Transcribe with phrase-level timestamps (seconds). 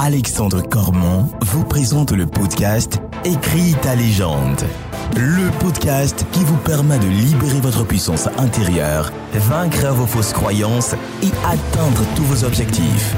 [0.00, 4.62] Alexandre Cormon vous présente le podcast Écris ta légende.
[5.16, 11.32] Le podcast qui vous permet de libérer votre puissance intérieure, vaincre vos fausses croyances et
[11.44, 13.16] atteindre tous vos objectifs.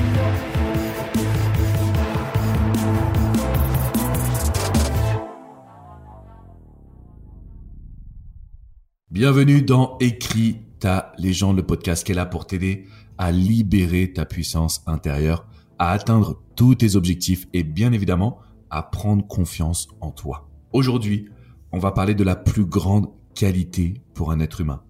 [9.10, 12.86] Bienvenue dans Écris ta légende, le podcast qui est là pour t'aider
[13.18, 15.46] à libérer ta puissance intérieure,
[15.80, 18.38] à atteindre tous tes objectifs et bien évidemment
[18.68, 20.46] à prendre confiance en toi.
[20.72, 21.30] Aujourd'hui,
[21.72, 24.82] on va parler de la plus grande qualité pour un être humain.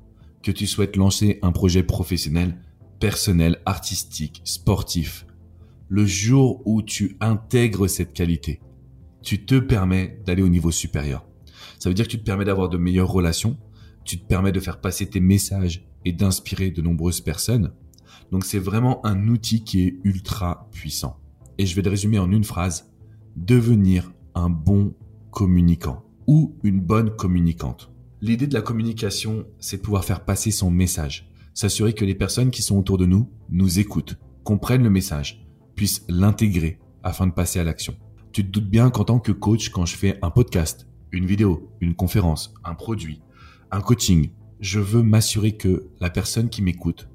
[0.43, 2.59] Que tu souhaites lancer un projet professionnel,
[2.99, 5.27] personnel, artistique, sportif,
[5.89, 8.61] le jour où tu intègres cette qualité,
[9.23, 11.25] tu te permets d'aller au niveau supérieur.
[11.79, 13.57] Ça veut dire que tu te permets d'avoir de meilleures relations,
[14.05, 17.73] tu te permets de faire passer tes messages et d'inspirer de nombreuses personnes,
[18.33, 21.19] donc c'est vraiment un outil qui est ultra puissant.
[21.59, 22.91] Et je vais le résumer en une phrase.
[23.37, 24.95] Devenir un bon
[25.31, 27.93] communicant ou une bonne communicante.
[28.23, 32.51] L'idée de la communication, c'est de pouvoir faire passer son message, s'assurer que les personnes
[32.51, 37.59] qui sont autour de nous nous écoutent, comprennent le message, puissent l'intégrer afin de passer
[37.59, 37.97] à l'action.
[38.33, 41.73] Tu te doutes bien qu'en tant que coach, quand je fais un podcast, une vidéo,
[41.81, 43.21] une conférence, un produit,
[43.71, 47.09] un coaching, je veux m'assurer que la personne qui m'écoute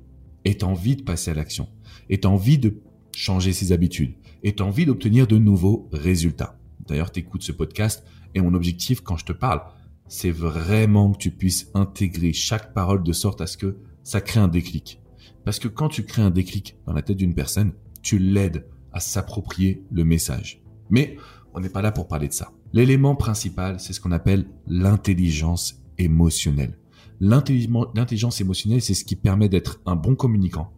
[0.45, 1.67] ait envie de passer à l'action,
[2.09, 2.81] ait envie de
[3.13, 6.57] changer ses habitudes, ait envie d'obtenir de nouveaux résultats.
[6.88, 9.61] D'ailleurs, tu écoutes ce podcast et mon objectif quand je te parle,
[10.07, 14.39] c'est vraiment que tu puisses intégrer chaque parole de sorte à ce que ça crée
[14.39, 15.01] un déclic.
[15.43, 18.99] Parce que quand tu crées un déclic dans la tête d'une personne, tu l'aides à
[18.99, 20.61] s'approprier le message.
[20.89, 21.17] Mais
[21.53, 22.51] on n'est pas là pour parler de ça.
[22.73, 26.77] L'élément principal, c'est ce qu'on appelle l'intelligence émotionnelle.
[27.19, 30.71] L'intelligence émotionnelle, c'est ce qui permet d'être un bon communicant,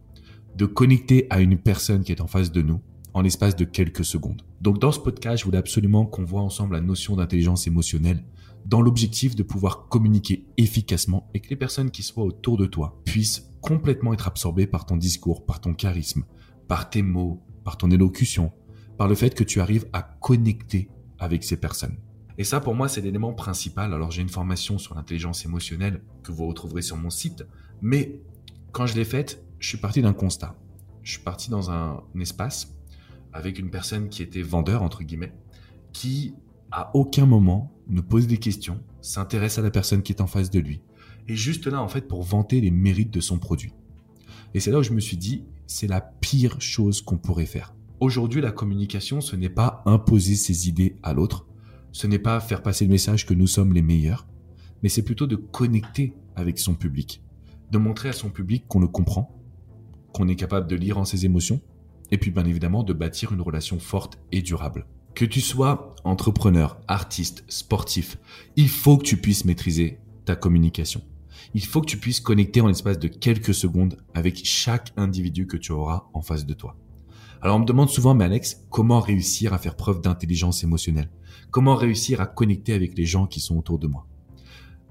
[0.56, 2.80] de connecter à une personne qui est en face de nous
[3.14, 4.42] en l'espace de quelques secondes.
[4.60, 8.22] Donc dans ce podcast, je voulais absolument qu'on voit ensemble la notion d'intelligence émotionnelle
[8.66, 13.00] dans l'objectif de pouvoir communiquer efficacement et que les personnes qui soient autour de toi
[13.04, 16.24] puissent complètement être absorbées par ton discours, par ton charisme,
[16.68, 18.52] par tes mots, par ton élocution,
[18.98, 21.96] par le fait que tu arrives à connecter avec ces personnes.
[22.38, 23.92] Et ça, pour moi, c'est l'élément principal.
[23.92, 27.44] Alors, j'ai une formation sur l'intelligence émotionnelle que vous retrouverez sur mon site.
[27.82, 28.20] Mais
[28.70, 30.54] quand je l'ai faite, je suis parti d'un constat.
[31.02, 32.74] Je suis parti dans un, espace
[33.32, 35.32] avec une personne qui était vendeur, entre guillemets,
[35.92, 36.34] qui,
[36.70, 40.50] à aucun moment, ne pose des questions, s'intéresse à la personne qui est en face
[40.50, 40.80] de lui.
[41.26, 43.72] Et juste là, en fait, pour vanter les mérites de son produit.
[44.54, 47.74] Et c'est là où je me suis dit, c'est la pire chose qu'on pourrait faire.
[48.00, 51.46] Aujourd'hui, la communication, ce n'est pas imposer ses idées à l'autre,
[51.92, 54.26] ce n'est pas faire passer le message que nous sommes les meilleurs,
[54.82, 57.22] mais c'est plutôt de connecter avec son public,
[57.70, 59.38] de montrer à son public qu'on le comprend,
[60.12, 61.60] qu'on est capable de lire en ses émotions,
[62.10, 64.86] et puis bien évidemment de bâtir une relation forte et durable.
[65.14, 68.18] Que tu sois entrepreneur, artiste, sportif,
[68.56, 71.02] il faut que tu puisses maîtriser ta communication.
[71.54, 75.56] Il faut que tu puisses connecter en l'espace de quelques secondes avec chaque individu que
[75.56, 76.76] tu auras en face de toi.
[77.40, 81.08] Alors on me demande souvent, mais Alex, comment réussir à faire preuve d'intelligence émotionnelle?
[81.50, 84.06] Comment réussir à connecter avec les gens qui sont autour de moi?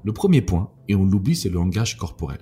[0.05, 2.39] Le premier point, et on l'oublie, c'est le langage corporel.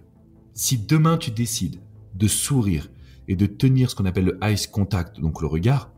[0.54, 1.82] Si demain tu décides
[2.14, 2.92] de sourire
[3.28, 5.92] et de tenir ce qu'on appelle le eye contact, donc le regard,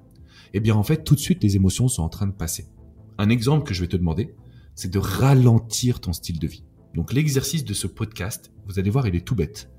[0.54, 2.70] eh bien en fait tout de suite les émotions sont en train de passer.
[3.18, 4.34] Un exemple que je vais te demander,
[4.74, 6.64] c'est de ralentir ton style de vie.
[6.96, 9.70] Donc l'exercice de ce podcast, vous allez voir, il est tout bête.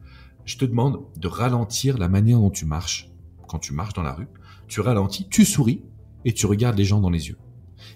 [0.45, 3.11] Je te demande de ralentir la manière dont tu marches.
[3.49, 4.29] Quand tu marches dans la rue,
[4.69, 5.83] tu ralentis, tu souris
[6.25, 7.39] et tu regardes les gens dans les yeux.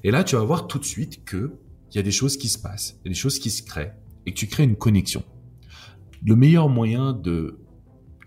[0.02, 1.58] Et là, tu vas voir tout de suite que
[1.90, 3.92] il y a des choses qui se passent, des choses qui se créent
[4.24, 5.22] et que tu crées une connexion.
[6.24, 7.58] Le meilleur moyen de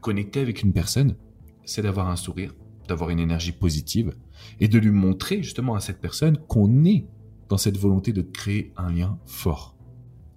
[0.01, 1.15] connecter avec une personne,
[1.63, 2.53] c'est d'avoir un sourire,
[2.87, 4.13] d'avoir une énergie positive
[4.59, 7.07] et de lui montrer justement à cette personne qu'on est
[7.49, 9.75] dans cette volonté de créer un lien fort.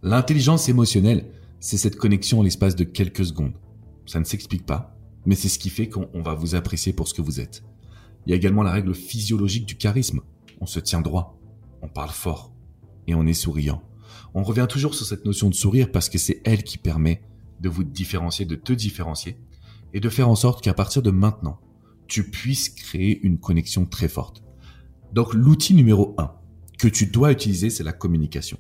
[0.03, 1.27] L'intelligence émotionnelle,
[1.61, 3.55] c'est cette connexion en l'espace de quelques secondes.
[4.07, 7.15] Ça ne s'explique pas, mais c'est ce qui fait qu'on va vous apprécier pour ce
[7.15, 7.63] que vous êtes.
[8.27, 10.21] Il y a également la règle physiologique du charisme
[10.61, 11.39] on se tient droit,
[11.83, 12.53] on parle fort
[13.07, 13.83] et on est souriant.
[14.35, 17.23] On revient toujours sur cette notion de sourire parce que c'est elle qui permet
[17.61, 19.37] de vous différencier, de te différencier
[19.93, 21.59] et de faire en sorte qu'à partir de maintenant,
[22.07, 24.43] tu puisses créer une connexion très forte.
[25.13, 26.33] Donc l'outil numéro un
[26.79, 28.59] que tu dois utiliser, c'est la communication.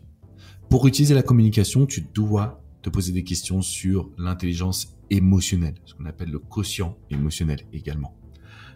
[0.68, 6.30] Pour utiliser la communication, tu dois poser des questions sur l'intelligence émotionnelle, ce qu'on appelle
[6.30, 8.16] le quotient émotionnel également.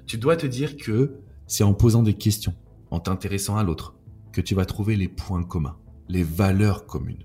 [0.06, 2.55] Tu dois te dire que c'est en posant des questions,
[2.91, 3.94] en t'intéressant à l'autre,
[4.32, 5.76] que tu vas trouver les points communs,
[6.09, 7.25] les valeurs communes.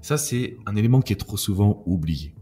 [0.00, 2.34] Ça, c'est un élément qui est trop souvent oublié.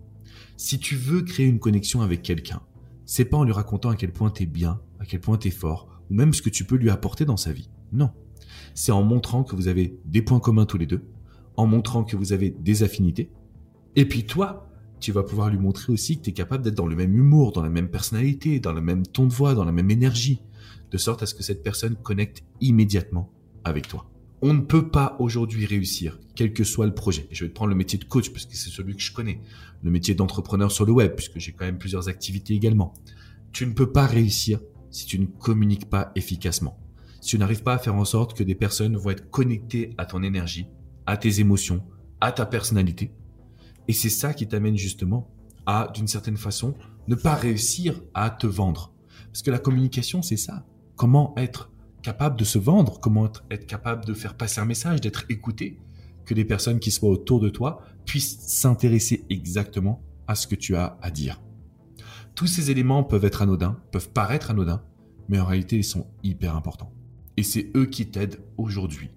[0.57, 2.61] Si tu veux créer une connexion avec quelqu'un,
[3.07, 5.49] c'est pas en lui racontant à quel point tu es bien, à quel point tu
[5.49, 7.71] es fort, ou même ce que tu peux lui apporter dans sa vie.
[7.93, 8.11] Non.
[8.75, 11.03] C'est en montrant que vous avez des points communs tous les deux,
[11.57, 13.31] en montrant que vous avez des affinités.
[13.97, 14.69] Et puis toi,
[15.01, 17.53] tu vas pouvoir lui montrer aussi que tu es capable d'être dans le même humour,
[17.53, 20.43] dans la même personnalité, dans le même ton de voix, dans la même énergie,
[20.91, 23.33] de sorte à ce que cette personne connecte immédiatement
[23.65, 24.07] avec toi.
[24.43, 27.29] On ne peut pas aujourd'hui réussir, quel que soit le projet.
[27.31, 29.41] je vais te prendre le métier de coach, puisque c'est celui que je connais.
[29.83, 32.95] Le métier d'entrepreneur sur le web, puisque j'ai quand même plusieurs activités également.
[33.53, 34.61] Tu ne peux pas réussir
[34.91, 36.79] si tu ne communiques pas efficacement.
[37.21, 40.07] Si tu n'arrives pas à faire en sorte que des personnes vont être connectées à
[40.07, 40.67] ton énergie,
[41.05, 41.85] à tes émotions,
[42.21, 43.13] à ta personnalité.
[43.91, 45.29] Et c'est ça qui t'amène justement
[45.67, 46.75] à, d'une certaine façon,
[47.09, 48.95] ne pas réussir à te vendre.
[49.33, 50.65] Parce que la communication, c'est ça.
[50.95, 55.25] Comment être capable de se vendre, comment être, capable de faire passer un message, d'être
[55.29, 55.81] écouté,
[56.25, 60.77] que les personnes qui soient autour de toi puissent s'intéresser exactement à ce que tu
[60.77, 61.43] as à dire.
[62.37, 64.85] Tous ces éléments peuvent être anodins, peuvent paraître anodins,
[65.29, 66.93] mais en réalité ils sont hyper importants.
[67.37, 69.11] Et c'est eux qui t'aident aujourd'hui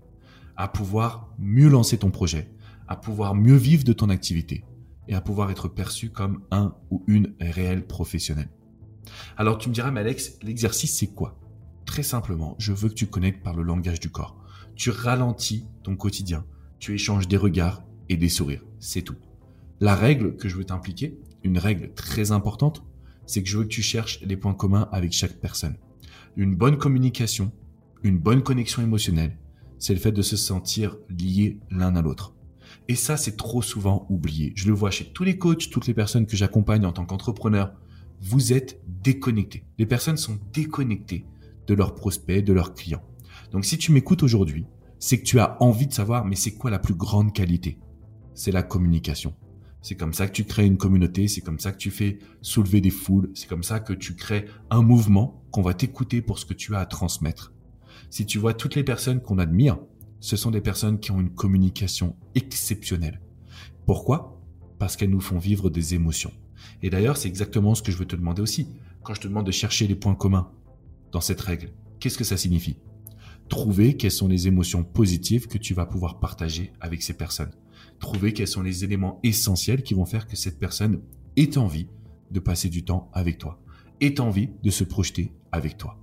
[0.58, 2.50] à pouvoir mieux lancer ton projet,
[2.88, 4.64] à pouvoir mieux vivre de ton activité
[5.08, 8.50] et à pouvoir être perçu comme un ou une réelle professionnelle.
[9.38, 11.40] Alors tu me diras, mais Alex, l'exercice c'est quoi?
[11.86, 14.38] Très simplement, je veux que tu connectes par le langage du corps.
[14.76, 16.46] Tu ralentis ton quotidien,
[16.80, 19.18] tu échanges des regards et des sourires, c'est tout.
[19.80, 22.84] La règle que je veux t'impliquer, une règle très importante,
[23.26, 25.78] c'est que je veux que tu cherches les points communs avec chaque personne.
[26.36, 27.52] Une bonne communication,
[28.02, 29.38] une bonne connexion émotionnelle,
[29.80, 32.34] c'est le fait de se sentir lié l'un à l'autre.
[32.88, 34.54] Et ça, c'est trop souvent oublié.
[34.56, 37.74] Je le vois chez tous les coachs, toutes les personnes que j'accompagne en tant qu'entrepreneur.
[38.22, 39.66] Vous êtes déconnectés.
[39.78, 41.26] Les personnes sont déconnectées
[41.68, 43.04] de leurs prospects, de leurs clients.
[43.52, 44.66] Donc si tu m'écoutes aujourd'hui,
[45.00, 47.78] c'est que tu as envie de savoir, mais c'est quoi la plus grande qualité?
[48.34, 49.36] C'est la communication.
[49.82, 52.80] C'est comme ça que tu crées une communauté, c'est comme ça que tu fais soulever
[52.80, 56.46] des foules, c'est comme ça que tu crées un mouvement qu'on va t'écouter pour ce
[56.46, 57.52] que tu as à transmettre.
[58.10, 59.78] Si tu vois toutes les personnes qu'on admire,
[60.24, 63.20] ce sont des personnes qui ont une communication exceptionnelle.
[63.86, 64.42] Pourquoi?
[64.80, 66.32] Parce qu'elles nous font vivre des émotions.
[66.82, 68.70] Et d'ailleurs, c'est exactement ce que je veux te demander aussi.
[69.04, 70.50] Quand je te demande de chercher les points communs
[71.12, 72.78] dans cette règle, qu'est-ce que ça signifie?
[73.50, 77.52] Trouver quelles sont les émotions positives que tu vas pouvoir partager avec ces personnes.
[78.00, 81.02] Trouver quels sont les éléments essentiels qui vont faire que cette personne
[81.36, 81.90] ait envie
[82.32, 83.62] de passer du temps avec toi,
[84.00, 86.00] ait envie de se projeter avec toi.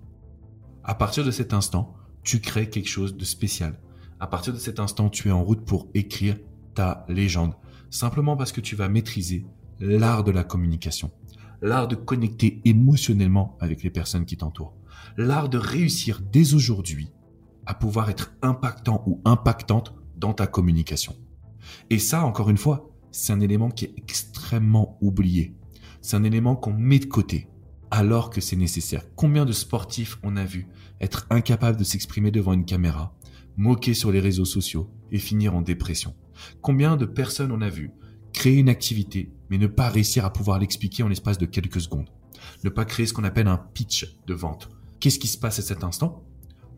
[0.85, 3.81] À partir de cet instant, tu crées quelque chose de spécial,
[4.21, 6.37] à partir de cet instant, tu es en route pour écrire
[6.75, 7.55] ta légende.
[7.89, 9.47] Simplement parce que tu vas maîtriser
[9.81, 11.11] l'art de la communication.
[11.63, 14.77] L'art de connecter émotionnellement avec les personnes qui t'entourent.
[15.17, 17.11] L'art de réussir dès aujourd'hui
[17.65, 21.17] à pouvoir être impactant ou impactante dans ta communication.
[21.89, 25.57] Et ça, encore une fois, c'est un élément qui est extrêmement oublié.
[26.03, 27.49] C'est un élément qu'on met de côté
[27.91, 29.03] alors que c'est nécessaire.
[29.17, 30.69] Combien de sportifs on a vu
[31.01, 33.15] être incapables de s'exprimer devant une caméra
[33.61, 36.15] moquer sur les réseaux sociaux et finir en dépression.
[36.63, 37.91] Combien de personnes on a vu
[38.33, 42.09] créer une activité mais ne pas réussir à pouvoir l'expliquer en l'espace de quelques secondes.
[42.65, 44.71] Ne pas créer ce qu'on appelle un pitch de vente.
[44.99, 46.25] Qu'est-ce qui se passe à cet instant?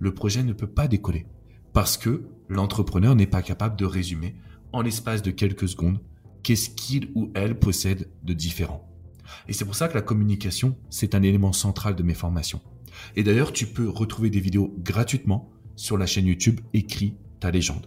[0.00, 1.26] Le projet ne peut pas décoller
[1.73, 4.35] parce que l'entrepreneur n'est pas capable de résumer
[4.73, 6.00] en l'espace de quelques secondes
[6.43, 8.88] qu'est-ce qu'il ou elle possède de différent.
[9.46, 12.61] Et c'est pour ça que la communication, c'est un élément central de mes formations.
[13.14, 17.87] Et d'ailleurs, tu peux retrouver des vidéos gratuitement sur la chaîne YouTube Écris ta légende.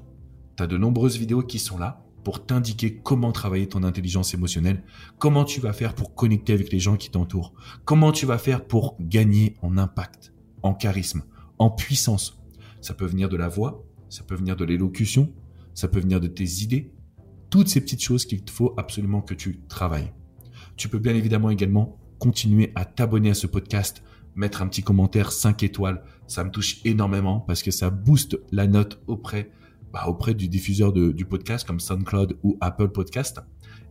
[0.57, 4.83] Tu as de nombreuses vidéos qui sont là pour t'indiquer comment travailler ton intelligence émotionnelle,
[5.19, 7.53] comment tu vas faire pour connecter avec les gens qui t'entourent,
[7.85, 11.23] comment tu vas faire pour gagner en impact, en charisme,
[11.59, 12.41] en puissance.
[12.81, 15.31] Ça peut venir de la voix, ça peut venir de l'élocution,
[15.73, 16.91] ça peut venir de tes idées,
[17.49, 20.11] toutes ces petites choses qu'il faut absolument que tu travailles.
[20.77, 24.03] Tu peux bien évidemment également continuer à t'abonner à ce podcast
[24.35, 26.03] mettre un petit commentaire 5 étoiles.
[26.27, 29.51] Ça me touche énormément parce que ça booste la note auprès,
[29.93, 33.39] bah, auprès du diffuseur du podcast comme SoundCloud ou Apple Podcast.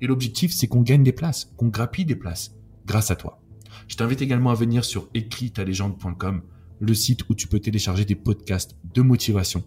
[0.01, 2.55] Et l'objectif, c'est qu'on gagne des places, qu'on grappille des places
[2.87, 3.41] grâce à toi.
[3.89, 6.43] Je t'invite également à venir sur écritalegende.com,
[6.81, 9.65] le site où tu peux télécharger des podcasts de motivation.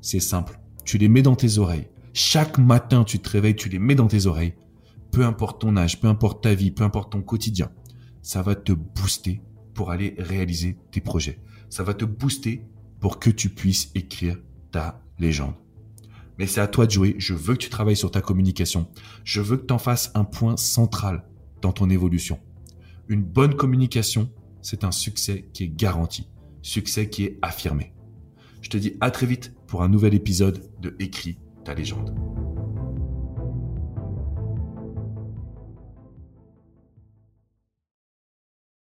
[0.00, 0.60] C'est simple.
[0.84, 1.88] Tu les mets dans tes oreilles.
[2.12, 4.54] Chaque matin, tu te réveilles, tu les mets dans tes oreilles.
[5.12, 7.70] Peu importe ton âge, peu importe ta vie, peu importe ton quotidien.
[8.22, 9.42] Ça va te booster
[9.80, 11.38] pour aller réaliser tes projets.
[11.70, 12.66] Ça va te booster
[13.00, 14.36] pour que tu puisses écrire
[14.72, 15.54] ta légende.
[16.36, 17.14] Mais c'est à toi de jouer.
[17.16, 18.88] Je veux que tu travailles sur ta communication.
[19.24, 21.24] Je veux que tu en fasses un point central
[21.62, 22.38] dans ton évolution.
[23.08, 26.28] Une bonne communication, c'est un succès qui est garanti.
[26.60, 27.94] Succès qui est affirmé.
[28.60, 32.14] Je te dis à très vite pour un nouvel épisode de Écris ta légende.